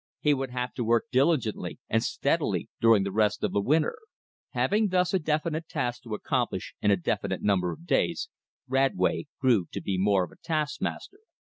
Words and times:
He 0.19 0.33
would 0.33 0.49
have 0.49 0.73
to 0.73 0.83
work 0.83 1.05
diligently 1.11 1.77
and 1.87 2.01
steadily 2.03 2.69
during 2.81 3.03
the 3.03 3.11
rest 3.11 3.43
of 3.43 3.51
the 3.51 3.61
winter. 3.61 3.99
Having 4.49 4.87
thus 4.87 5.13
a 5.13 5.19
definite 5.19 5.67
task 5.67 6.01
to 6.01 6.15
accomplish 6.15 6.73
in 6.81 6.89
a 6.89 6.97
definite 6.97 7.43
number 7.43 7.71
of 7.71 7.85
days, 7.85 8.27
Radway 8.67 9.27
grew 9.39 9.67
to 9.71 9.79
be 9.79 9.99
more 9.99 10.23
of 10.23 10.31
a 10.31 10.37
taskmaster. 10.41 11.19